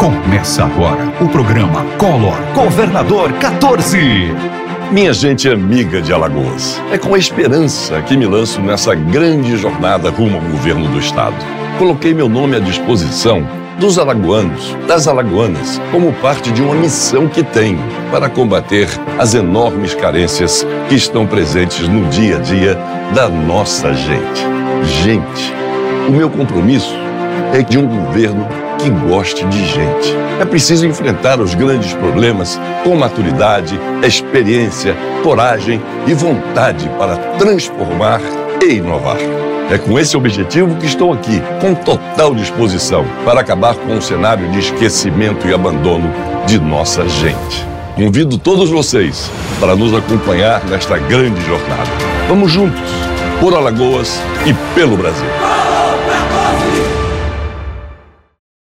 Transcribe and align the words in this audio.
Começa 0.00 0.64
agora 0.64 1.12
o 1.20 1.28
programa 1.28 1.84
Collor 1.98 2.34
Governador 2.54 3.34
14. 3.34 3.98
Minha 4.90 5.12
gente 5.12 5.46
amiga 5.46 6.00
de 6.00 6.10
Alagoas, 6.10 6.80
é 6.90 6.96
com 6.96 7.14
a 7.14 7.18
esperança 7.18 8.00
que 8.00 8.16
me 8.16 8.24
lanço 8.24 8.62
nessa 8.62 8.94
grande 8.94 9.58
jornada 9.58 10.08
rumo 10.08 10.38
ao 10.38 10.42
governo 10.42 10.88
do 10.88 10.98
estado. 10.98 11.36
Coloquei 11.78 12.14
meu 12.14 12.30
nome 12.30 12.56
à 12.56 12.60
disposição 12.60 13.46
dos 13.78 13.98
alagoanos, 13.98 14.74
das 14.88 15.06
alagoanas, 15.06 15.78
como 15.92 16.14
parte 16.14 16.50
de 16.50 16.62
uma 16.62 16.74
missão 16.74 17.28
que 17.28 17.42
tenho 17.42 17.84
para 18.10 18.30
combater 18.30 18.88
as 19.18 19.34
enormes 19.34 19.94
carências 19.94 20.66
que 20.88 20.94
estão 20.94 21.26
presentes 21.26 21.86
no 21.86 22.08
dia 22.08 22.38
a 22.38 22.40
dia 22.40 22.74
da 23.14 23.28
nossa 23.28 23.92
gente. 23.92 24.46
Gente, 25.04 25.52
o 26.08 26.12
meu 26.12 26.30
compromisso 26.30 26.96
é 27.52 27.60
de 27.62 27.76
um 27.76 27.86
governo 27.86 28.59
que 28.82 28.90
goste 28.90 29.44
de 29.46 29.64
gente. 29.66 30.16
É 30.40 30.44
preciso 30.44 30.86
enfrentar 30.86 31.40
os 31.40 31.54
grandes 31.54 31.92
problemas 31.92 32.58
com 32.82 32.96
maturidade, 32.96 33.78
experiência, 34.02 34.96
coragem 35.22 35.80
e 36.06 36.14
vontade 36.14 36.88
para 36.98 37.16
transformar 37.38 38.20
e 38.62 38.74
inovar. 38.74 39.18
É 39.70 39.78
com 39.78 39.98
esse 39.98 40.16
objetivo 40.16 40.74
que 40.76 40.86
estou 40.86 41.12
aqui, 41.12 41.40
com 41.60 41.74
total 41.74 42.34
disposição 42.34 43.04
para 43.24 43.40
acabar 43.40 43.76
com 43.76 43.96
o 43.96 44.02
cenário 44.02 44.50
de 44.50 44.58
esquecimento 44.58 45.46
e 45.46 45.54
abandono 45.54 46.12
de 46.46 46.58
nossa 46.58 47.08
gente. 47.08 47.64
Convido 47.94 48.38
todos 48.38 48.70
vocês 48.70 49.30
para 49.60 49.76
nos 49.76 49.94
acompanhar 49.94 50.64
nesta 50.64 50.96
grande 50.98 51.40
jornada. 51.44 51.90
Vamos 52.28 52.50
juntos, 52.50 52.90
por 53.38 53.54
Alagoas 53.54 54.20
e 54.46 54.54
pelo 54.74 54.96
Brasil. 54.96 55.59